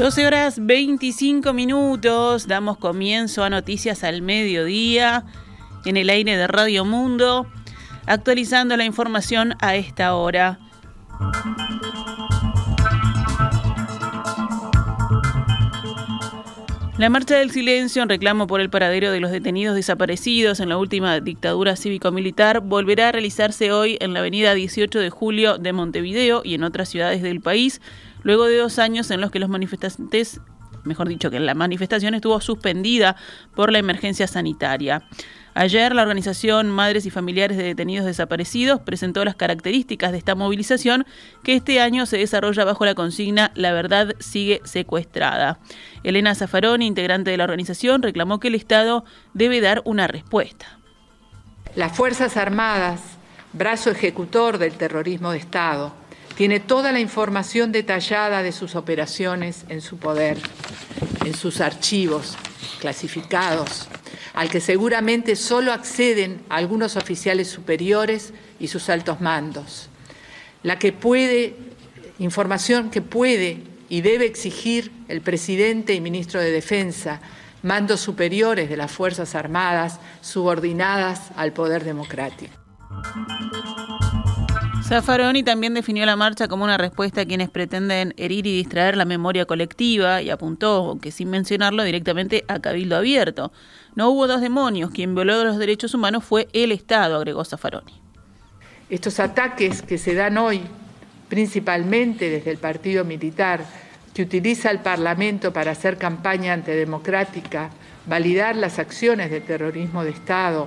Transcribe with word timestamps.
12 0.00 0.26
horas 0.26 0.64
25 0.64 1.52
minutos, 1.52 2.46
damos 2.46 2.78
comienzo 2.78 3.44
a 3.44 3.50
Noticias 3.50 4.02
al 4.02 4.22
Mediodía 4.22 5.26
en 5.84 5.98
el 5.98 6.08
aire 6.08 6.38
de 6.38 6.46
Radio 6.46 6.86
Mundo, 6.86 7.46
actualizando 8.06 8.78
la 8.78 8.86
información 8.86 9.56
a 9.60 9.76
esta 9.76 10.14
hora. 10.14 10.58
La 16.96 17.10
marcha 17.10 17.36
del 17.36 17.50
silencio 17.50 18.02
en 18.02 18.08
reclamo 18.08 18.46
por 18.46 18.62
el 18.62 18.70
paradero 18.70 19.10
de 19.10 19.20
los 19.20 19.30
detenidos 19.30 19.74
desaparecidos 19.74 20.60
en 20.60 20.70
la 20.70 20.78
última 20.78 21.20
dictadura 21.20 21.76
cívico-militar 21.76 22.60
volverá 22.60 23.08
a 23.08 23.12
realizarse 23.12 23.70
hoy 23.70 23.98
en 24.00 24.14
la 24.14 24.20
avenida 24.20 24.54
18 24.54 24.98
de 24.98 25.10
julio 25.10 25.58
de 25.58 25.74
Montevideo 25.74 26.40
y 26.42 26.54
en 26.54 26.64
otras 26.64 26.88
ciudades 26.88 27.22
del 27.22 27.40
país, 27.40 27.82
luego 28.22 28.46
de 28.46 28.56
dos 28.56 28.78
años 28.78 29.10
en 29.10 29.20
los 29.20 29.30
que 29.30 29.38
los 29.38 29.48
manifestantes 29.48 30.40
mejor 30.84 31.08
dicho, 31.08 31.30
que 31.30 31.40
la 31.40 31.54
manifestación 31.54 32.14
estuvo 32.14 32.40
suspendida 32.40 33.16
por 33.54 33.72
la 33.72 33.78
emergencia 33.78 34.26
sanitaria. 34.26 35.02
Ayer 35.54 35.94
la 35.94 36.02
organización 36.02 36.70
Madres 36.70 37.06
y 37.06 37.10
Familiares 37.10 37.56
de 37.56 37.64
Detenidos 37.64 38.06
Desaparecidos 38.06 38.80
presentó 38.80 39.24
las 39.24 39.34
características 39.34 40.12
de 40.12 40.18
esta 40.18 40.36
movilización 40.36 41.06
que 41.42 41.56
este 41.56 41.80
año 41.80 42.06
se 42.06 42.18
desarrolla 42.18 42.64
bajo 42.64 42.84
la 42.84 42.94
consigna 42.94 43.50
La 43.54 43.72
verdad 43.72 44.14
sigue 44.20 44.60
secuestrada. 44.64 45.58
Elena 46.04 46.34
Zaffaroni, 46.34 46.86
integrante 46.86 47.32
de 47.32 47.36
la 47.36 47.44
organización, 47.44 48.02
reclamó 48.02 48.38
que 48.38 48.48
el 48.48 48.54
Estado 48.54 49.04
debe 49.34 49.60
dar 49.60 49.82
una 49.84 50.06
respuesta. 50.06 50.78
Las 51.74 51.96
Fuerzas 51.96 52.36
Armadas, 52.36 53.00
brazo 53.52 53.90
ejecutor 53.90 54.58
del 54.58 54.74
terrorismo 54.74 55.32
de 55.32 55.38
Estado, 55.38 55.92
tiene 56.40 56.58
toda 56.58 56.90
la 56.90 57.00
información 57.00 57.70
detallada 57.70 58.42
de 58.42 58.52
sus 58.52 58.74
operaciones 58.74 59.66
en 59.68 59.82
su 59.82 59.98
poder, 59.98 60.38
en 61.26 61.34
sus 61.34 61.60
archivos 61.60 62.34
clasificados, 62.80 63.88
al 64.32 64.48
que 64.48 64.62
seguramente 64.62 65.36
solo 65.36 65.70
acceden 65.70 66.40
algunos 66.48 66.96
oficiales 66.96 67.48
superiores 67.48 68.32
y 68.58 68.68
sus 68.68 68.88
altos 68.88 69.20
mandos. 69.20 69.90
La 70.62 70.78
que 70.78 70.94
puede, 70.94 71.56
información 72.18 72.88
que 72.90 73.02
puede 73.02 73.58
y 73.90 74.00
debe 74.00 74.24
exigir 74.24 74.90
el 75.08 75.20
presidente 75.20 75.92
y 75.92 76.00
ministro 76.00 76.40
de 76.40 76.52
Defensa, 76.52 77.20
mandos 77.62 78.00
superiores 78.00 78.70
de 78.70 78.78
las 78.78 78.90
Fuerzas 78.90 79.34
Armadas 79.34 80.00
subordinadas 80.22 81.32
al 81.36 81.52
poder 81.52 81.84
democrático. 81.84 82.54
Zaffaroni 84.90 85.44
también 85.44 85.72
definió 85.72 86.04
la 86.04 86.16
marcha 86.16 86.48
como 86.48 86.64
una 86.64 86.76
respuesta 86.76 87.20
a 87.20 87.24
quienes 87.24 87.48
pretenden 87.48 88.12
herir 88.16 88.44
y 88.48 88.56
distraer 88.56 88.96
la 88.96 89.04
memoria 89.04 89.46
colectiva 89.46 90.20
y 90.20 90.30
apuntó, 90.30 90.98
que 91.00 91.12
sin 91.12 91.30
mencionarlo, 91.30 91.84
directamente 91.84 92.44
a 92.48 92.58
Cabildo 92.58 92.96
Abierto. 92.96 93.52
No 93.94 94.10
hubo 94.10 94.26
dos 94.26 94.40
demonios, 94.40 94.90
quien 94.90 95.14
violó 95.14 95.44
los 95.44 95.58
derechos 95.58 95.94
humanos 95.94 96.24
fue 96.24 96.48
el 96.52 96.72
Estado, 96.72 97.14
agregó 97.14 97.44
Zaffaroni. 97.44 98.02
Estos 98.88 99.20
ataques 99.20 99.80
que 99.82 99.96
se 99.96 100.16
dan 100.16 100.36
hoy, 100.38 100.60
principalmente 101.28 102.28
desde 102.28 102.50
el 102.50 102.58
partido 102.58 103.04
militar, 103.04 103.64
que 104.12 104.22
utiliza 104.22 104.72
el 104.72 104.80
Parlamento 104.80 105.52
para 105.52 105.70
hacer 105.70 105.98
campaña 105.98 106.52
antidemocrática, 106.52 107.70
validar 108.06 108.56
las 108.56 108.80
acciones 108.80 109.30
de 109.30 109.40
terrorismo 109.40 110.02
de 110.02 110.10
Estado 110.10 110.66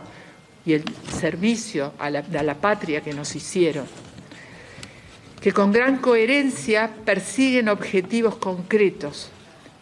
y 0.66 0.76
el 0.76 0.86
servicio 1.12 1.92
a 2.00 2.10
la, 2.10 2.20
a 2.20 2.44
la 2.44 2.56
patria 2.56 3.02
que 3.02 3.12
nos 3.12 3.36
hicieron, 3.36 3.86
que 5.44 5.52
con 5.52 5.74
gran 5.74 5.98
coherencia 5.98 6.90
persiguen 7.04 7.68
objetivos 7.68 8.38
concretos, 8.38 9.30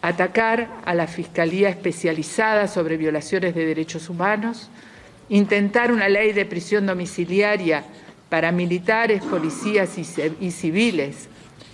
atacar 0.02 0.82
a 0.86 0.96
la 0.96 1.06
Fiscalía 1.06 1.70
Especializada 1.70 2.68
sobre 2.68 2.98
Violaciones 2.98 3.54
de 3.54 3.68
Derechos 3.68 4.10
Humanos, 4.10 4.72
intentar 5.30 5.92
una 5.92 6.10
ley 6.10 6.34
de 6.34 6.48
prisión 6.48 6.88
domiciliaria 6.88 7.84
para 8.28 8.52
militares, 8.52 9.22
policías 9.22 10.00
y 10.00 10.50
civiles, 10.50 11.30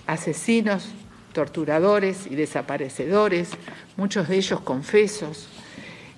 asesinos, 0.06 0.89
torturadores 1.31 2.28
y 2.29 2.35
desaparecedores, 2.35 3.51
muchos 3.95 4.28
de 4.28 4.35
ellos 4.35 4.59
confesos, 4.59 5.47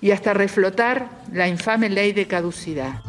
y 0.00 0.10
hasta 0.10 0.34
reflotar 0.34 1.08
la 1.32 1.46
infame 1.46 1.88
ley 1.88 2.10
de 2.10 2.26
caducidad. 2.26 3.00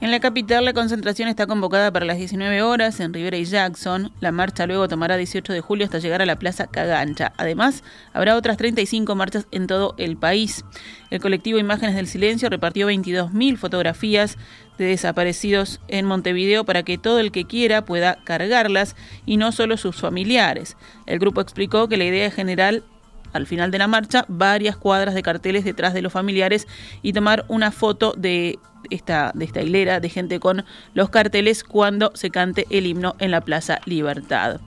En 0.00 0.10
la 0.10 0.18
capital, 0.18 0.64
la 0.64 0.72
concentración 0.72 1.28
está 1.28 1.46
convocada 1.46 1.92
para 1.92 2.06
las 2.06 2.16
19 2.16 2.62
horas 2.62 3.00
en 3.00 3.12
Rivera 3.12 3.36
y 3.36 3.44
Jackson. 3.44 4.10
La 4.20 4.32
marcha 4.32 4.66
luego 4.66 4.88
tomará 4.88 5.18
18 5.18 5.52
de 5.52 5.60
julio 5.60 5.84
hasta 5.84 5.98
llegar 5.98 6.22
a 6.22 6.26
la 6.26 6.38
Plaza 6.38 6.68
Cagancha. 6.68 7.34
Además, 7.36 7.84
habrá 8.14 8.34
otras 8.36 8.56
35 8.56 9.14
marchas 9.14 9.46
en 9.50 9.66
todo 9.66 9.94
el 9.98 10.16
país. 10.16 10.64
El 11.10 11.20
colectivo 11.20 11.58
Imágenes 11.58 11.96
del 11.96 12.06
Silencio 12.06 12.48
repartió 12.48 12.88
22.000 12.88 13.58
fotografías 13.58 14.38
de 14.78 14.86
desaparecidos 14.86 15.80
en 15.88 16.06
Montevideo 16.06 16.64
para 16.64 16.82
que 16.82 16.96
todo 16.96 17.20
el 17.20 17.30
que 17.30 17.44
quiera 17.44 17.84
pueda 17.84 18.16
cargarlas 18.24 18.96
y 19.26 19.36
no 19.36 19.52
solo 19.52 19.76
sus 19.76 19.96
familiares. 19.96 20.78
El 21.04 21.18
grupo 21.18 21.42
explicó 21.42 21.88
que 21.88 21.98
la 21.98 22.04
idea 22.04 22.30
general 22.30 22.84
al 23.32 23.46
final 23.46 23.70
de 23.70 23.78
la 23.78 23.88
marcha 23.88 24.24
varias 24.28 24.76
cuadras 24.76 25.14
de 25.14 25.22
carteles 25.22 25.64
detrás 25.64 25.94
de 25.94 26.02
los 26.02 26.12
familiares 26.12 26.66
y 27.02 27.12
tomar 27.12 27.44
una 27.48 27.70
foto 27.70 28.14
de 28.16 28.58
esta, 28.90 29.32
de 29.34 29.44
esta 29.44 29.62
hilera 29.62 30.00
de 30.00 30.08
gente 30.08 30.40
con 30.40 30.64
los 30.94 31.10
carteles 31.10 31.64
cuando 31.64 32.12
se 32.14 32.30
cante 32.30 32.66
el 32.70 32.86
himno 32.86 33.14
en 33.18 33.30
la 33.30 33.40
Plaza 33.40 33.80
Libertad. 33.84 34.60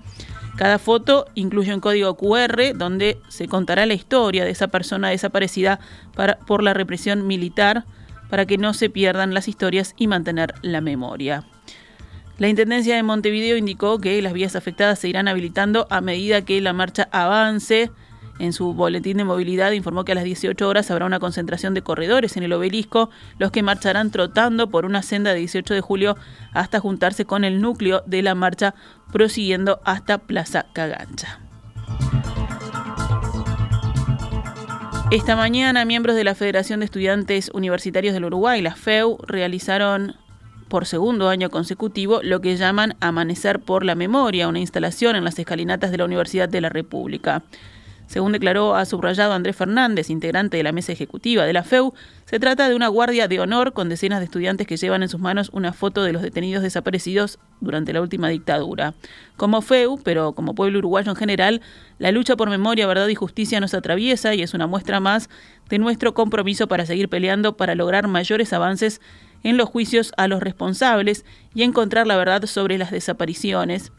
Cada 0.56 0.78
foto 0.78 1.26
incluye 1.34 1.74
un 1.74 1.80
código 1.80 2.16
QR 2.16 2.76
donde 2.76 3.18
se 3.28 3.48
contará 3.48 3.86
la 3.86 3.96
historia 3.96 4.46
de 4.46 4.52
esa 4.52 4.68
persona 4.68 5.10
desaparecida 5.10 5.80
por 6.46 6.62
la 6.62 6.76
represión 6.76 7.26
militar 7.26 7.86
para 8.30 8.46
que 8.46 8.58
no 8.58 8.74
se 8.74 8.90
pierdan 8.90 9.34
las 9.34 9.48
historias 9.48 9.96
y 9.98 10.08
mantener 10.08 10.54
la 10.62 10.82
memoria. 10.82 11.44
La 12.38 12.48
Intendencia 12.48 12.96
de 12.96 13.04
Montevideo 13.04 13.58
indicó 13.58 14.00
que 14.00 14.22
las 14.22 14.34
vías 14.34 14.56
afectadas 14.56 15.00
se 15.00 15.08
irán 15.08 15.28
habilitando 15.28 15.88
a 15.90 16.02
medida 16.02 16.44
que 16.44 16.60
la 16.62 16.74
marcha 16.74 17.08
avance 17.12 17.92
en 18.40 18.54
su 18.54 18.74
boletín 18.74 19.18
de 19.18 19.24
movilidad 19.24 19.72
informó 19.72 20.06
que 20.06 20.14
a 20.14 20.16
las 20.16 20.24
18 20.24 20.68
horas 20.68 20.90
habrá 20.90 21.06
una 21.06 21.20
concentración 21.20 21.74
de 21.74 21.84
corredores 21.84 22.36
en 22.36 22.44
el 22.44 22.54
obelisco, 22.54 23.10
los 23.38 23.52
que 23.52 23.64
marcharán 23.64 24.12
trotando 24.12 24.70
por 24.70 24.86
una 24.86 25.04
senda 25.04 25.34
de 25.34 25.40
18 25.40 25.74
de 25.74 25.82
julio 25.82 26.18
hasta 26.52 26.80
juntarse 26.80 27.26
con 27.26 27.44
el 27.44 27.62
núcleo 27.62 28.04
de 28.06 28.22
la 28.22 28.36
marcha, 28.36 28.74
prosiguiendo 29.12 29.80
hasta 29.86 30.18
Plaza 30.18 30.66
Cagancha. 30.74 31.40
Esta 35.12 35.36
mañana, 35.36 35.86
miembros 35.86 36.16
de 36.16 36.24
la 36.24 36.34
Federación 36.34 36.80
de 36.80 36.86
Estudiantes 36.86 37.52
Universitarios 37.54 38.16
del 38.16 38.26
Uruguay, 38.26 38.64
la 38.64 38.74
FEU, 38.74 39.20
realizaron 39.28 40.16
por 40.70 40.88
segundo 40.88 41.30
año 41.30 41.52
consecutivo 41.52 42.22
lo 42.24 42.42
que 42.42 42.58
llaman 42.58 42.96
Amanecer 43.00 43.60
por 43.60 43.86
la 43.86 43.94
Memoria, 43.94 44.48
una 44.48 44.58
instalación 44.58 45.16
en 45.16 45.24
las 45.24 45.38
escalinatas 45.38 45.92
de 45.92 46.00
la 46.00 46.06
Universidad 46.06 46.50
de 46.50 46.62
la 46.62 46.70
República. 46.70 47.44
Según 48.08 48.32
declaró 48.32 48.76
a 48.76 48.86
subrayado 48.86 49.34
Andrés 49.34 49.56
Fernández, 49.56 50.10
integrante 50.10 50.58
de 50.58 50.64
la 50.64 50.72
mesa 50.72 50.92
ejecutiva 50.92 51.46
de 51.46 51.54
la 51.54 51.64
FEU, 51.64 51.94
se 52.26 52.40
trata 52.40 52.70
de 52.70 52.76
una 52.76 52.88
guardia 52.88 53.28
de 53.28 53.40
honor 53.40 53.74
con 53.74 53.90
decenas 53.90 54.20
de 54.20 54.26
estudiantes 54.26 54.68
que 54.68 54.78
llevan 54.78 55.04
en 55.04 55.10
sus 55.10 55.20
manos 55.20 55.50
una 55.54 55.74
foto 55.74 56.04
de 56.04 56.14
los 56.14 56.22
detenidos 56.22 56.64
desaparecidos 56.64 57.40
durante 57.60 57.94
la 57.94 58.02
última 58.02 58.30
dictadura. 58.30 58.94
Como 59.38 59.62
FEU, 59.62 60.00
pero 60.04 60.34
como 60.34 60.54
pueblo 60.54 60.80
uruguayo 60.80 61.12
en 61.12 61.16
general, 61.16 61.62
la 61.98 62.12
lucha 62.12 62.36
por 62.36 62.50
memoria, 62.50 62.88
verdad 62.88 63.08
y 63.08 63.16
justicia 63.16 63.60
nos 63.60 63.74
atraviesa 63.74 64.36
y 64.36 64.42
es 64.42 64.54
una 64.54 64.68
muestra 64.68 65.00
más 65.00 65.30
de 65.70 65.80
nuestro 65.80 66.14
compromiso 66.14 66.68
para 66.68 66.86
seguir 66.86 67.10
peleando 67.10 67.58
para 67.58 67.76
lograr 67.76 68.08
mayores 68.08 68.54
avances 68.54 69.02
en 69.44 69.58
los 69.58 69.70
juicios 69.70 70.14
a 70.18 70.28
los 70.28 70.42
responsables 70.42 71.26
y 71.54 71.64
encontrar 71.64 72.08
la 72.08 72.16
verdad 72.16 72.46
sobre 72.46 72.78
las 72.78 72.92
desapariciones 72.92 73.92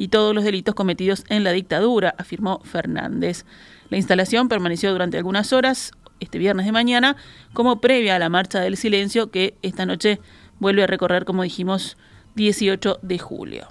y 0.00 0.08
todos 0.08 0.34
los 0.34 0.44
delitos 0.44 0.74
cometidos 0.74 1.26
en 1.28 1.44
la 1.44 1.52
dictadura, 1.52 2.14
afirmó 2.16 2.60
Fernández. 2.64 3.44
La 3.90 3.98
instalación 3.98 4.48
permaneció 4.48 4.92
durante 4.92 5.18
algunas 5.18 5.52
horas, 5.52 5.92
este 6.20 6.38
viernes 6.38 6.64
de 6.64 6.72
mañana, 6.72 7.16
como 7.52 7.82
previa 7.82 8.16
a 8.16 8.18
la 8.18 8.30
marcha 8.30 8.60
del 8.60 8.78
silencio 8.78 9.30
que 9.30 9.58
esta 9.60 9.84
noche 9.84 10.18
vuelve 10.58 10.84
a 10.84 10.86
recorrer, 10.86 11.26
como 11.26 11.42
dijimos, 11.42 11.98
18 12.34 13.00
de 13.02 13.18
julio. 13.18 13.68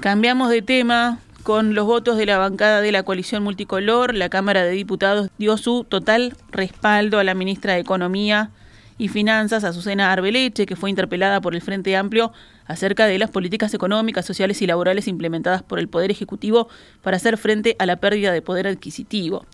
Cambiamos 0.00 0.50
de 0.50 0.62
tema. 0.62 1.20
Con 1.44 1.74
los 1.74 1.86
votos 1.86 2.18
de 2.18 2.26
la 2.26 2.36
bancada 2.36 2.82
de 2.82 2.92
la 2.92 3.04
coalición 3.04 3.42
multicolor, 3.44 4.14
la 4.14 4.28
Cámara 4.28 4.64
de 4.64 4.72
Diputados 4.72 5.30
dio 5.38 5.56
su 5.56 5.84
total 5.84 6.36
respaldo 6.50 7.20
a 7.20 7.24
la 7.24 7.34
ministra 7.34 7.72
de 7.72 7.80
Economía, 7.80 8.50
y 8.98 9.08
Finanzas, 9.08 9.64
Azucena 9.64 10.12
Arbeleche, 10.12 10.66
que 10.66 10.76
fue 10.76 10.90
interpelada 10.90 11.40
por 11.40 11.54
el 11.54 11.62
Frente 11.62 11.96
Amplio 11.96 12.32
acerca 12.66 13.06
de 13.06 13.18
las 13.18 13.30
políticas 13.30 13.72
económicas, 13.72 14.26
sociales 14.26 14.60
y 14.60 14.66
laborales 14.66 15.08
implementadas 15.08 15.62
por 15.62 15.78
el 15.78 15.88
Poder 15.88 16.10
Ejecutivo 16.10 16.68
para 17.02 17.16
hacer 17.16 17.38
frente 17.38 17.76
a 17.78 17.86
la 17.86 17.96
pérdida 17.96 18.32
de 18.32 18.42
poder 18.42 18.66
adquisitivo. 18.66 19.46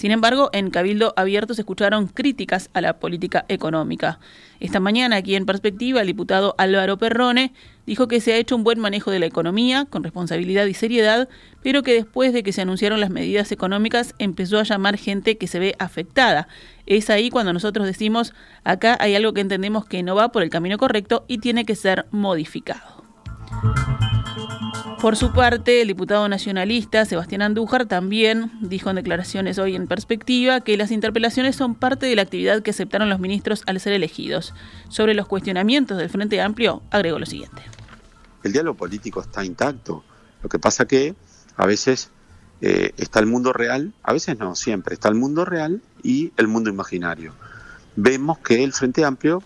Sin 0.00 0.12
embargo, 0.12 0.48
en 0.54 0.70
Cabildo 0.70 1.12
Abierto 1.14 1.52
se 1.52 1.60
escucharon 1.60 2.06
críticas 2.06 2.70
a 2.72 2.80
la 2.80 2.98
política 2.98 3.44
económica. 3.48 4.18
Esta 4.58 4.80
mañana, 4.80 5.16
aquí 5.16 5.34
en 5.34 5.44
perspectiva, 5.44 6.00
el 6.00 6.06
diputado 6.06 6.54
Álvaro 6.56 6.96
Perrone 6.96 7.52
dijo 7.84 8.08
que 8.08 8.22
se 8.22 8.32
ha 8.32 8.38
hecho 8.38 8.56
un 8.56 8.64
buen 8.64 8.80
manejo 8.80 9.10
de 9.10 9.18
la 9.18 9.26
economía, 9.26 9.84
con 9.84 10.02
responsabilidad 10.02 10.64
y 10.64 10.72
seriedad, 10.72 11.28
pero 11.62 11.82
que 11.82 11.92
después 11.92 12.32
de 12.32 12.42
que 12.42 12.54
se 12.54 12.62
anunciaron 12.62 12.98
las 12.98 13.10
medidas 13.10 13.52
económicas 13.52 14.14
empezó 14.18 14.58
a 14.58 14.62
llamar 14.62 14.96
gente 14.96 15.36
que 15.36 15.46
se 15.46 15.58
ve 15.58 15.76
afectada. 15.78 16.48
Es 16.86 17.10
ahí 17.10 17.28
cuando 17.28 17.52
nosotros 17.52 17.86
decimos, 17.86 18.32
acá 18.64 18.96
hay 19.00 19.14
algo 19.14 19.34
que 19.34 19.42
entendemos 19.42 19.84
que 19.84 20.02
no 20.02 20.14
va 20.14 20.32
por 20.32 20.42
el 20.42 20.48
camino 20.48 20.78
correcto 20.78 21.26
y 21.28 21.40
tiene 21.40 21.66
que 21.66 21.74
ser 21.74 22.06
modificado. 22.10 23.04
Por 25.00 25.16
su 25.16 25.32
parte, 25.32 25.80
el 25.80 25.88
diputado 25.88 26.28
nacionalista 26.28 27.06
Sebastián 27.06 27.40
Andújar 27.40 27.86
también 27.86 28.52
dijo 28.60 28.90
en 28.90 28.96
declaraciones 28.96 29.58
hoy 29.58 29.74
en 29.74 29.86
perspectiva 29.86 30.60
que 30.60 30.76
las 30.76 30.90
interpelaciones 30.90 31.56
son 31.56 31.74
parte 31.74 32.04
de 32.04 32.14
la 32.14 32.22
actividad 32.22 32.60
que 32.60 32.72
aceptaron 32.72 33.08
los 33.08 33.18
ministros 33.18 33.62
al 33.66 33.80
ser 33.80 33.94
elegidos. 33.94 34.52
Sobre 34.90 35.14
los 35.14 35.26
cuestionamientos 35.26 35.96
del 35.96 36.10
Frente 36.10 36.42
Amplio, 36.42 36.82
agregó 36.90 37.18
lo 37.18 37.24
siguiente. 37.24 37.62
El 38.42 38.52
diálogo 38.52 38.76
político 38.76 39.22
está 39.22 39.42
intacto. 39.42 40.04
Lo 40.42 40.50
que 40.50 40.58
pasa 40.58 40.84
que 40.84 41.14
a 41.56 41.64
veces 41.64 42.10
eh, 42.60 42.92
está 42.98 43.20
el 43.20 43.26
mundo 43.26 43.54
real, 43.54 43.94
a 44.02 44.12
veces 44.12 44.38
no, 44.38 44.54
siempre 44.54 44.92
está 44.92 45.08
el 45.08 45.14
mundo 45.14 45.46
real 45.46 45.80
y 46.02 46.30
el 46.36 46.46
mundo 46.46 46.68
imaginario. 46.68 47.32
Vemos 47.96 48.38
que 48.38 48.62
el 48.62 48.74
Frente 48.74 49.06
Amplio 49.06 49.42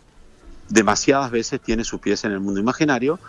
demasiadas 0.69 1.31
veces 1.31 1.61
tiene 1.61 1.85
sus 1.85 2.01
pies 2.01 2.25
en 2.25 2.33
el 2.33 2.41
mundo 2.41 2.59
imaginario, 2.59 3.21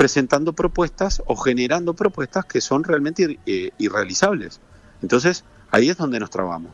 presentando 0.00 0.54
propuestas 0.54 1.22
o 1.26 1.36
generando 1.36 1.92
propuestas 1.92 2.46
que 2.46 2.62
son 2.62 2.84
realmente 2.84 3.38
eh, 3.44 3.70
irrealizables. 3.76 4.58
Entonces, 5.02 5.44
ahí 5.70 5.90
es 5.90 5.98
donde 5.98 6.18
nos 6.18 6.30
trabamos, 6.30 6.72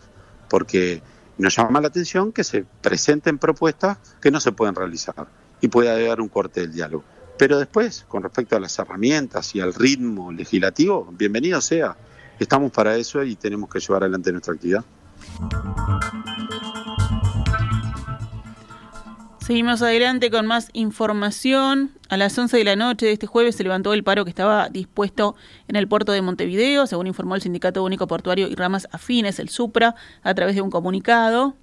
porque 0.49 1.02
nos 1.37 1.56
llama 1.56 1.81
la 1.81 1.88
atención 1.88 2.31
que 2.31 2.44
se 2.44 2.64
presenten 2.82 3.38
propuestas 3.38 3.99
que 4.20 4.31
no 4.31 4.38
se 4.38 4.52
pueden 4.52 4.76
realizar 4.76 5.26
y 5.61 5.67
puede 5.67 5.90
haber 5.90 6.20
un 6.20 6.28
corte 6.28 6.61
del 6.61 6.73
diálogo. 6.73 7.02
Pero 7.37 7.58
después, 7.58 8.05
con 8.06 8.23
respecto 8.23 8.55
a 8.55 8.61
las 8.61 8.78
herramientas 8.78 9.56
y 9.56 9.61
al 9.61 9.75
ritmo 9.75 10.31
legislativo, 10.31 11.08
bienvenido 11.11 11.61
sea. 11.61 11.96
Estamos 12.38 12.70
para 12.70 12.94
eso 12.94 13.25
y 13.25 13.34
tenemos 13.34 13.69
que 13.69 13.81
llevar 13.81 14.05
adelante 14.05 14.31
nuestra 14.31 14.55
actividad. 14.55 14.84
Seguimos 19.46 19.81
adelante 19.81 20.28
con 20.32 20.44
más 20.44 20.70
información. 20.72 21.93
A 22.08 22.16
las 22.16 22.37
11 22.37 22.56
de 22.56 22.64
la 22.64 22.75
noche 22.75 23.06
de 23.06 23.12
este 23.12 23.28
jueves 23.28 23.54
se 23.54 23.62
levantó 23.62 23.94
el 23.94 24.02
paro 24.02 24.25
que 24.25 24.31
estaba 24.31 24.69
dispuesto 24.70 25.37
en 25.69 25.76
el 25.76 25.87
puerto 25.87 26.10
de 26.10 26.20
Montevideo, 26.20 26.88
según 26.88 27.06
informó 27.06 27.37
el 27.37 27.43
Sindicato 27.43 27.84
Único 27.84 28.08
Portuario 28.08 28.48
y 28.48 28.56
Ramas 28.56 28.88
Afines, 28.90 29.38
el 29.38 29.48
SUPRA, 29.48 29.94
a 30.25 30.34
través 30.34 30.56
de 30.56 30.62
un 30.62 30.70
comunicado. 30.70 31.54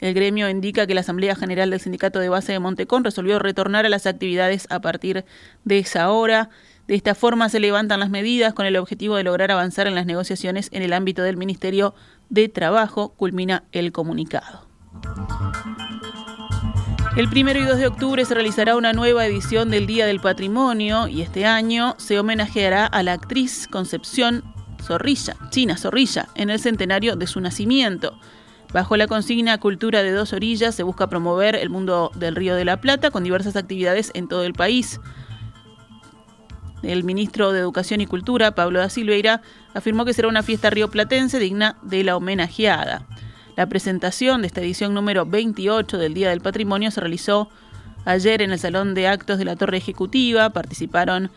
El 0.00 0.14
gremio 0.14 0.48
indica 0.48 0.86
que 0.86 0.94
la 0.94 1.02
Asamblea 1.02 1.36
General 1.36 1.68
del 1.68 1.80
Sindicato 1.80 2.18
de 2.18 2.30
Base 2.30 2.52
de 2.52 2.60
Montecón 2.60 3.04
resolvió 3.04 3.38
retornar 3.38 3.84
a 3.84 3.90
las 3.90 4.06
actividades 4.06 4.66
a 4.70 4.80
partir 4.80 5.26
de 5.64 5.78
esa 5.80 6.10
hora. 6.10 6.48
De 6.86 6.94
esta 6.94 7.14
forma 7.14 7.50
se 7.50 7.60
levantan 7.60 8.00
las 8.00 8.08
medidas 8.08 8.54
con 8.54 8.64
el 8.64 8.78
objetivo 8.78 9.16
de 9.16 9.24
lograr 9.24 9.50
avanzar 9.50 9.86
en 9.86 9.96
las 9.96 10.06
negociaciones 10.06 10.70
en 10.72 10.82
el 10.82 10.94
ámbito 10.94 11.22
del 11.22 11.36
Ministerio 11.36 11.94
de 12.30 12.48
Trabajo, 12.48 13.10
culmina 13.10 13.64
el 13.72 13.92
comunicado. 13.92 14.66
El 17.18 17.28
primero 17.28 17.58
y 17.58 17.64
2 17.64 17.78
de 17.78 17.88
octubre 17.88 18.24
se 18.24 18.32
realizará 18.32 18.76
una 18.76 18.92
nueva 18.92 19.26
edición 19.26 19.70
del 19.70 19.88
Día 19.88 20.06
del 20.06 20.20
Patrimonio 20.20 21.08
y 21.08 21.20
este 21.20 21.46
año 21.46 21.96
se 21.98 22.16
homenajeará 22.16 22.86
a 22.86 23.02
la 23.02 23.14
actriz 23.14 23.66
Concepción 23.66 24.44
Zorrilla, 24.80 25.34
China 25.50 25.76
Zorrilla, 25.76 26.28
en 26.36 26.48
el 26.48 26.60
centenario 26.60 27.16
de 27.16 27.26
su 27.26 27.40
nacimiento. 27.40 28.16
Bajo 28.72 28.96
la 28.96 29.08
consigna 29.08 29.58
Cultura 29.58 30.04
de 30.04 30.12
dos 30.12 30.32
orillas 30.32 30.76
se 30.76 30.84
busca 30.84 31.08
promover 31.08 31.56
el 31.56 31.70
mundo 31.70 32.12
del 32.14 32.36
Río 32.36 32.54
de 32.54 32.64
la 32.64 32.80
Plata 32.80 33.10
con 33.10 33.24
diversas 33.24 33.56
actividades 33.56 34.12
en 34.14 34.28
todo 34.28 34.44
el 34.44 34.52
país. 34.52 35.00
El 36.84 37.02
ministro 37.02 37.50
de 37.50 37.58
Educación 37.58 38.00
y 38.00 38.06
Cultura, 38.06 38.54
Pablo 38.54 38.78
da 38.78 38.90
Silveira, 38.90 39.42
afirmó 39.74 40.04
que 40.04 40.14
será 40.14 40.28
una 40.28 40.44
fiesta 40.44 40.70
rioplatense 40.70 41.40
digna 41.40 41.78
de 41.82 42.04
la 42.04 42.16
homenajeada. 42.16 43.08
La 43.58 43.68
presentación 43.68 44.40
de 44.40 44.46
esta 44.46 44.60
edición 44.60 44.94
número 44.94 45.26
28 45.26 45.98
del 45.98 46.14
Día 46.14 46.30
del 46.30 46.40
Patrimonio 46.40 46.92
se 46.92 47.00
realizó 47.00 47.50
ayer 48.04 48.40
en 48.40 48.52
el 48.52 48.58
Salón 48.60 48.94
de 48.94 49.08
Actos 49.08 49.36
de 49.36 49.44
la 49.44 49.56
Torre 49.56 49.78
Ejecutiva. 49.78 50.50
Participaron, 50.50 51.32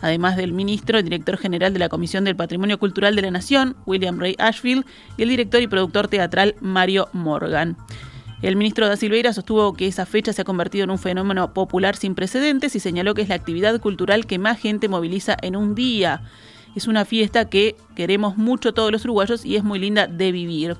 además 0.00 0.38
del 0.38 0.54
ministro, 0.54 0.96
el 0.96 1.04
director 1.04 1.36
general 1.36 1.74
de 1.74 1.78
la 1.78 1.90
Comisión 1.90 2.24
del 2.24 2.36
Patrimonio 2.36 2.78
Cultural 2.78 3.14
de 3.14 3.20
la 3.20 3.30
Nación, 3.30 3.76
William 3.84 4.18
Ray 4.18 4.34
Ashfield, 4.38 4.86
y 5.18 5.24
el 5.24 5.28
director 5.28 5.60
y 5.60 5.66
productor 5.66 6.08
teatral 6.08 6.54
Mario 6.62 7.10
Morgan. 7.12 7.76
El 8.40 8.56
ministro 8.56 8.88
da 8.88 8.96
Silveira 8.96 9.34
sostuvo 9.34 9.74
que 9.74 9.88
esa 9.88 10.06
fecha 10.06 10.32
se 10.32 10.40
ha 10.40 10.46
convertido 10.46 10.84
en 10.84 10.90
un 10.90 10.98
fenómeno 10.98 11.52
popular 11.52 11.96
sin 11.96 12.14
precedentes 12.14 12.76
y 12.76 12.80
señaló 12.80 13.12
que 13.12 13.20
es 13.20 13.28
la 13.28 13.34
actividad 13.34 13.78
cultural 13.78 14.24
que 14.24 14.38
más 14.38 14.58
gente 14.58 14.88
moviliza 14.88 15.36
en 15.42 15.54
un 15.54 15.74
día. 15.74 16.22
Es 16.74 16.86
una 16.86 17.04
fiesta 17.04 17.50
que 17.50 17.76
queremos 17.94 18.38
mucho 18.38 18.72
todos 18.72 18.90
los 18.90 19.04
uruguayos 19.04 19.44
y 19.44 19.56
es 19.56 19.64
muy 19.64 19.78
linda 19.78 20.06
de 20.06 20.32
vivir. 20.32 20.78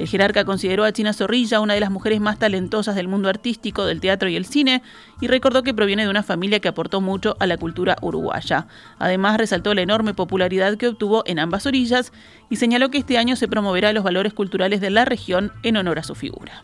El 0.00 0.08
jerarca 0.08 0.46
consideró 0.46 0.84
a 0.84 0.92
China 0.92 1.12
Zorrilla 1.12 1.60
una 1.60 1.74
de 1.74 1.80
las 1.80 1.90
mujeres 1.90 2.22
más 2.22 2.38
talentosas 2.38 2.96
del 2.96 3.06
mundo 3.06 3.28
artístico, 3.28 3.84
del 3.84 4.00
teatro 4.00 4.30
y 4.30 4.36
el 4.36 4.46
cine, 4.46 4.82
y 5.20 5.26
recordó 5.26 5.62
que 5.62 5.74
proviene 5.74 6.04
de 6.04 6.08
una 6.08 6.22
familia 6.22 6.58
que 6.58 6.68
aportó 6.68 7.02
mucho 7.02 7.36
a 7.38 7.46
la 7.46 7.58
cultura 7.58 7.98
uruguaya. 8.00 8.66
Además, 8.98 9.36
resaltó 9.36 9.74
la 9.74 9.82
enorme 9.82 10.14
popularidad 10.14 10.78
que 10.78 10.88
obtuvo 10.88 11.22
en 11.26 11.38
ambas 11.38 11.66
orillas 11.66 12.14
y 12.48 12.56
señaló 12.56 12.88
que 12.90 12.96
este 12.96 13.18
año 13.18 13.36
se 13.36 13.46
promoverá 13.46 13.92
los 13.92 14.02
valores 14.02 14.32
culturales 14.32 14.80
de 14.80 14.88
la 14.88 15.04
región 15.04 15.52
en 15.62 15.76
honor 15.76 15.98
a 15.98 16.02
su 16.02 16.14
figura. 16.14 16.62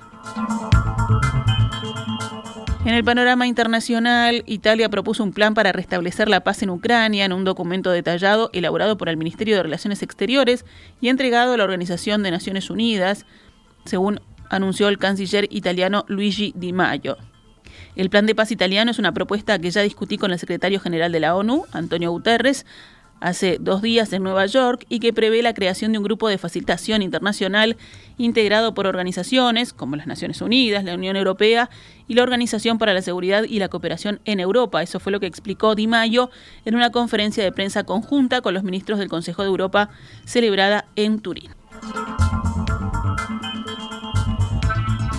En 2.87 2.95
el 2.95 3.03
panorama 3.03 3.49
internacional, 3.49 4.45
Italia 4.47 4.89
propuso 4.89 5.25
un 5.25 5.33
plan 5.33 5.55
para 5.55 5.73
restablecer 5.73 6.29
la 6.29 6.45
paz 6.45 6.63
en 6.63 6.71
Ucrania 6.71 7.25
en 7.25 7.33
un 7.33 7.43
documento 7.43 7.91
detallado 7.91 8.49
elaborado 8.53 8.97
por 8.97 9.09
el 9.09 9.17
Ministerio 9.17 9.57
de 9.57 9.65
Relaciones 9.65 10.05
Exteriores 10.05 10.65
y 11.01 11.09
entregado 11.09 11.53
a 11.53 11.57
la 11.57 11.65
Organización 11.65 12.23
de 12.23 12.31
Naciones 12.31 12.71
Unidas, 12.71 13.27
según 13.87 14.21
anunció 14.51 14.87
el 14.87 14.99
canciller 14.99 15.49
italiano 15.51 16.05
Luigi 16.07 16.53
Di 16.55 16.73
Maio. 16.73 17.17
El 17.97 18.09
plan 18.09 18.25
de 18.25 18.37
paz 18.37 18.53
italiano 18.53 18.93
es 18.93 19.01
una 19.01 19.13
propuesta 19.13 19.59
que 19.59 19.73
ya 19.73 19.83
discutí 19.83 20.17
con 20.17 20.31
el 20.31 20.39
secretario 20.39 20.79
general 20.79 21.11
de 21.11 21.19
la 21.19 21.35
ONU, 21.35 21.65
Antonio 21.73 22.13
Guterres, 22.13 22.67
hace 23.21 23.59
dos 23.61 23.83
días 23.83 24.13
en 24.13 24.23
Nueva 24.23 24.47
York 24.47 24.85
y 24.89 25.01
que 25.01 25.13
prevé 25.13 25.43
la 25.43 25.55
creación 25.55 25.93
de 25.93 25.99
un 25.99 26.05
grupo 26.05 26.29
de 26.29 26.39
facilitación 26.39 27.03
internacional 27.03 27.77
integrado 28.19 28.75
por 28.75 28.87
organizaciones 28.87 29.73
como 29.73 29.97
las 29.97 30.07
Naciones 30.07 30.41
Unidas, 30.41 30.85
la 30.85 30.95
Unión 30.95 31.17
Europea 31.17 31.71
y 32.09 32.15
la 32.15 32.23
Organización 32.23 32.79
para 32.79 32.95
la 32.95 33.03
Seguridad 33.03 33.45
y 33.45 33.59
la 33.59 33.69
Cooperación 33.69 34.21
en 34.25 34.41
Europa. 34.41 34.83
Eso 34.83 35.01
fue 35.01 35.13
lo 35.13 35.21
que 35.21 35.27
explicó 35.27 35.75
Di 35.75 35.87
Maio 35.87 36.31
en 36.65 36.75
una 36.75 36.91
conferencia 36.91 37.43
de 37.43 37.53
prensa 37.53 37.85
conjunta 37.85 38.41
con 38.41 38.55
los 38.55 38.63
ministros 38.63 38.99
del 38.99 39.09
Consejo 39.09 39.43
de 39.43 39.49
Europa 39.49 39.91
celebrada 40.25 40.87
en 40.97 41.21
Turín. 41.21 41.51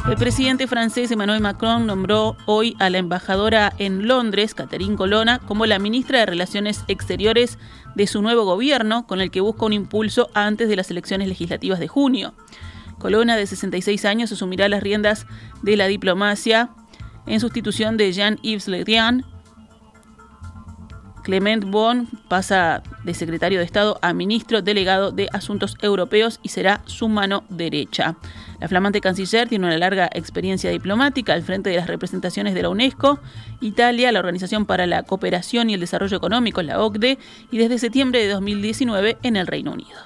El 0.09 0.15
presidente 0.15 0.67
francés 0.67 1.11
Emmanuel 1.11 1.41
Macron 1.41 1.85
nombró 1.85 2.37
hoy 2.45 2.77
a 2.79 2.89
la 2.89 2.97
embajadora 2.97 3.73
en 3.77 4.07
Londres, 4.07 4.53
Catherine 4.53 4.95
Colonna, 4.95 5.39
como 5.39 5.65
la 5.65 5.79
ministra 5.79 6.19
de 6.19 6.25
Relaciones 6.25 6.85
Exteriores 6.87 7.59
de 7.93 8.07
su 8.07 8.21
nuevo 8.21 8.45
gobierno, 8.45 9.05
con 9.05 9.19
el 9.19 9.31
que 9.31 9.41
busca 9.41 9.65
un 9.65 9.73
impulso 9.73 10.29
antes 10.33 10.69
de 10.69 10.77
las 10.77 10.89
elecciones 10.91 11.27
legislativas 11.27 11.79
de 11.79 11.89
junio. 11.89 12.33
Colonna, 12.99 13.35
de 13.35 13.45
66 13.47 14.05
años, 14.05 14.31
asumirá 14.31 14.69
las 14.69 14.81
riendas 14.81 15.27
de 15.61 15.75
la 15.75 15.87
diplomacia 15.87 16.69
en 17.25 17.41
sustitución 17.41 17.97
de 17.97 18.13
Jean-Yves 18.13 18.69
Le 18.69 18.85
Drian, 18.85 19.25
Clement 21.27 21.65
Bon 21.65 22.07
pasa 22.29 22.81
de 23.03 23.13
secretario 23.13 23.59
de 23.59 23.65
Estado 23.65 23.99
a 24.01 24.13
ministro 24.13 24.61
delegado 24.61 25.11
de 25.11 25.27
Asuntos 25.33 25.75
Europeos 25.81 26.39
y 26.41 26.47
será 26.47 26.81
su 26.85 27.09
mano 27.09 27.43
derecha. 27.49 28.15
La 28.61 28.69
flamante 28.69 29.01
canciller 29.01 29.49
tiene 29.49 29.67
una 29.67 29.77
larga 29.77 30.09
experiencia 30.13 30.69
diplomática 30.69 31.33
al 31.33 31.43
frente 31.43 31.69
de 31.69 31.75
las 31.75 31.87
representaciones 31.87 32.53
de 32.53 32.61
la 32.61 32.69
UNESCO, 32.69 33.19
Italia, 33.59 34.09
la 34.13 34.19
Organización 34.19 34.65
para 34.65 34.87
la 34.87 35.03
Cooperación 35.03 35.69
y 35.69 35.73
el 35.73 35.81
Desarrollo 35.81 36.15
Económico, 36.15 36.61
la 36.61 36.81
OCDE, 36.81 37.17
y 37.51 37.57
desde 37.57 37.77
septiembre 37.77 38.21
de 38.21 38.29
2019 38.29 39.17
en 39.21 39.35
el 39.35 39.47
Reino 39.47 39.73
Unido. 39.73 39.99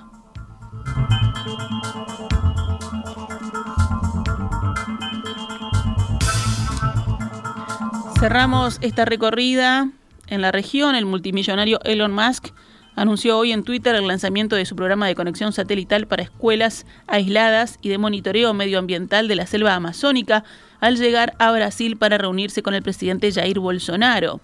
Cerramos 8.20 8.80
esta 8.82 9.06
recorrida 9.06 9.92
en 10.32 10.42
la 10.42 10.52
región, 10.52 10.96
el 10.96 11.06
multimillonario 11.06 11.80
Elon 11.84 12.14
Musk 12.14 12.48
anunció 12.96 13.38
hoy 13.38 13.52
en 13.52 13.64
Twitter 13.64 13.96
el 13.96 14.08
lanzamiento 14.08 14.56
de 14.56 14.66
su 14.66 14.78
programa 14.78 15.06
de 15.06 15.14
conexión 15.14 15.52
satelital 15.52 16.08
para 16.08 16.24
escuelas 16.24 16.86
aisladas 17.06 17.78
y 17.82 17.90
de 17.90 17.98
monitoreo 17.98 18.54
medioambiental 18.54 19.28
de 19.28 19.36
la 19.36 19.46
selva 19.46 19.76
amazónica 19.76 20.46
al 20.80 20.96
llegar 20.96 21.34
a 21.38 21.52
Brasil 21.52 21.98
para 21.98 22.18
reunirse 22.18 22.64
con 22.64 22.74
el 22.74 22.82
presidente 22.82 23.32
Jair 23.32 23.60
Bolsonaro. 23.60 24.40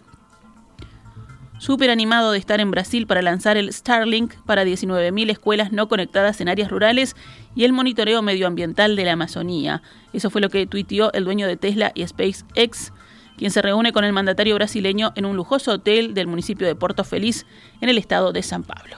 súper 1.58 1.90
animado 1.90 2.34
de 2.34 2.38
estar 2.38 2.60
en 2.60 2.70
Brasil 2.70 3.08
para 3.08 3.22
lanzar 3.22 3.58
el 3.58 3.74
Starlink 3.74 4.36
para 4.46 4.64
19.000 4.64 5.32
escuelas 5.32 5.72
no 5.72 5.88
conectadas 5.88 6.40
en 6.42 6.50
áreas 6.50 6.70
rurales 6.70 7.16
y 7.56 7.64
el 7.64 7.74
monitoreo 7.74 8.22
medioambiental 8.22 8.96
de 8.96 9.06
la 9.06 9.14
Amazonía. 9.14 9.82
Eso 10.14 10.30
fue 10.30 10.42
lo 10.42 10.50
que 10.50 10.68
tuiteó 10.68 11.12
el 11.14 11.24
dueño 11.24 11.48
de 11.48 11.58
Tesla 11.58 11.94
y 11.96 12.06
SpaceX, 12.06 12.92
quien 13.38 13.52
se 13.52 13.62
reúne 13.62 13.94
con 13.94 14.04
el 14.04 14.14
mandatario 14.14 14.56
brasileño 14.56 15.14
en 15.16 15.26
un 15.26 15.36
lujoso 15.36 15.72
hotel 15.72 16.14
del 16.14 16.28
municipio 16.28 16.68
de 16.68 16.76
Porto 16.76 17.04
Feliz, 17.04 17.46
en 17.80 17.90
el 17.90 17.98
estado 17.98 18.34
de 18.34 18.44
San 18.44 18.64
Pablo. 18.64 18.98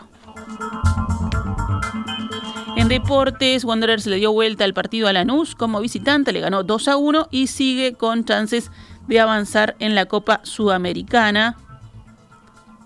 En 2.75 2.87
deportes, 2.87 3.65
Wanderers 3.65 4.07
le 4.07 4.15
dio 4.15 4.31
vuelta 4.31 4.63
al 4.63 4.73
partido 4.73 5.09
a 5.09 5.13
Lanús 5.13 5.53
como 5.53 5.81
visitante, 5.81 6.31
le 6.31 6.39
ganó 6.39 6.63
2 6.63 6.87
a 6.87 6.95
1 6.95 7.27
y 7.29 7.47
sigue 7.47 7.93
con 7.93 8.23
chances 8.23 8.71
de 9.07 9.19
avanzar 9.19 9.75
en 9.79 9.95
la 9.95 10.05
Copa 10.05 10.39
Sudamericana. 10.43 11.57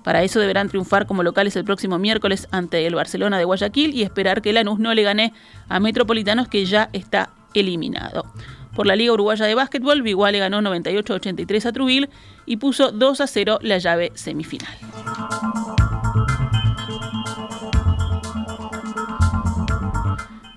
Para 0.03 0.23
eso 0.23 0.39
deberán 0.39 0.67
triunfar 0.67 1.05
como 1.05 1.21
locales 1.21 1.55
el 1.55 1.63
próximo 1.63 1.99
miércoles 1.99 2.47
ante 2.51 2.85
el 2.87 2.95
Barcelona 2.95 3.37
de 3.37 3.45
Guayaquil 3.45 3.93
y 3.93 4.01
esperar 4.01 4.41
que 4.41 4.51
Lanús 4.51 4.79
no 4.79 4.93
le 4.93 5.03
gane 5.03 5.33
a 5.69 5.79
Metropolitanos 5.79 6.47
que 6.47 6.65
ya 6.65 6.89
está 6.91 7.29
eliminado. 7.53 8.25
Por 8.75 8.87
la 8.87 8.95
Liga 8.95 9.13
Uruguaya 9.13 9.45
de 9.45 9.55
Básquetbol, 9.55 10.01
Vigual 10.01 10.33
le 10.33 10.39
ganó 10.39 10.61
98-83 10.61 11.65
a 11.65 11.71
Trubil 11.71 12.09
y 12.45 12.57
puso 12.57 12.91
2 12.91 13.21
a 13.21 13.27
0 13.27 13.59
la 13.61 13.77
llave 13.77 14.11
semifinal. 14.15 14.75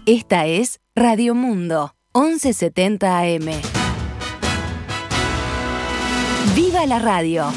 Esta 0.07 0.47
es 0.47 0.81
Radio 0.95 1.35
Mundo, 1.35 1.95
1170 2.15 3.19
AM. 3.19 3.51
¡Viva 6.55 6.87
la 6.87 6.99
radio! 7.01 7.53